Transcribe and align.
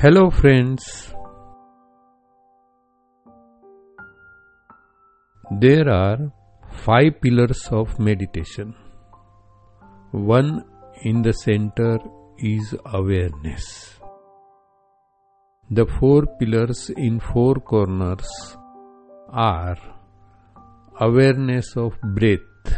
Hello, 0.00 0.30
friends. 0.30 1.12
There 5.62 5.88
are 5.88 6.18
five 6.84 7.20
pillars 7.20 7.62
of 7.72 7.98
meditation. 7.98 8.76
One 10.12 10.62
in 11.02 11.22
the 11.22 11.32
center 11.32 11.98
is 12.38 12.76
awareness. 12.84 13.98
The 15.68 15.86
four 15.98 16.26
pillars 16.38 16.90
in 16.90 17.18
four 17.18 17.56
corners 17.56 18.56
are 19.30 19.78
awareness 21.00 21.76
of 21.76 22.00
breath, 22.02 22.72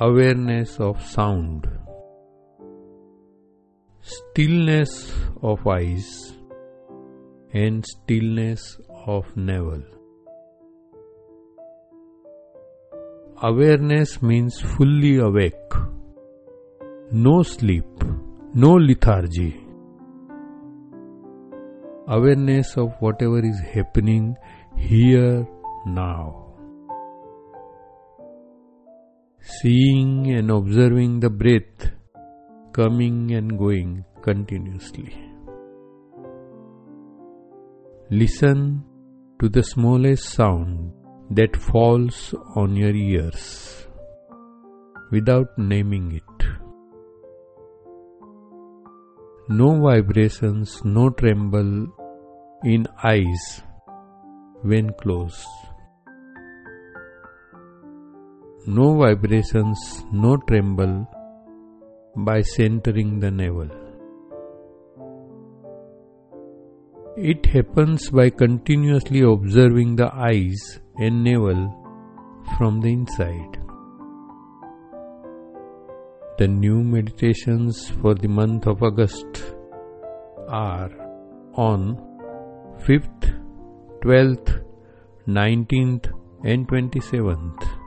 awareness 0.00 0.80
of 0.80 1.04
sound, 1.04 1.68
stillness 4.06 5.12
of 5.42 5.66
eyes, 5.66 6.32
and 7.52 7.84
stillness 7.84 8.78
of 9.04 9.24
navel. 9.36 9.82
Awareness 13.42 14.22
means 14.22 14.60
fully 14.60 15.16
awake, 15.16 15.74
no 17.10 17.42
sleep, 17.42 18.04
no 18.54 18.74
lethargy. 18.74 19.50
Awareness 22.06 22.76
of 22.76 22.94
whatever 23.00 23.44
is 23.44 23.60
happening 23.74 24.36
here 24.76 25.44
now. 25.84 26.44
Seeing 29.40 30.32
and 30.32 30.52
observing 30.52 31.18
the 31.18 31.30
breath 31.30 31.95
coming 32.76 33.32
and 33.32 33.58
going 33.58 34.04
continuously. 34.22 35.10
Listen 38.10 38.84
to 39.40 39.48
the 39.48 39.62
smallest 39.62 40.24
sound 40.24 40.92
that 41.30 41.56
falls 41.56 42.34
on 42.54 42.76
your 42.76 42.94
ears 42.94 43.86
without 45.10 45.56
naming 45.56 46.12
it. 46.20 46.46
No 49.48 49.80
vibrations, 49.80 50.84
no 50.84 51.08
tremble 51.08 51.72
in 52.62 52.86
eyes 53.02 53.62
when 54.62 54.90
closed. 55.00 55.46
No 58.66 58.96
vibrations, 58.98 60.04
no 60.12 60.36
tremble 60.48 61.06
by 62.16 62.40
centering 62.42 63.20
the 63.20 63.30
navel. 63.30 63.68
It 67.16 67.46
happens 67.46 68.10
by 68.10 68.30
continuously 68.30 69.20
observing 69.20 69.96
the 69.96 70.14
eyes 70.14 70.80
and 70.98 71.24
navel 71.24 71.72
from 72.56 72.80
the 72.80 72.92
inside. 72.92 73.58
The 76.38 76.46
new 76.46 76.82
meditations 76.82 77.88
for 78.02 78.14
the 78.14 78.28
month 78.28 78.66
of 78.66 78.82
August 78.82 79.44
are 80.48 80.90
on 81.54 81.96
5th, 82.84 83.40
12th, 84.02 84.62
19th, 85.26 86.12
and 86.44 86.68
27th. 86.68 87.85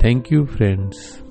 Thank 0.00 0.30
you, 0.30 0.46
friends. 0.46 1.22